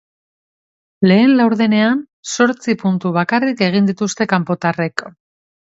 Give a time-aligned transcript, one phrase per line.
[1.11, 2.01] Lehen laurdenean
[2.37, 5.07] zortzi puntu bakarrik egin dituzte kanpotarrek.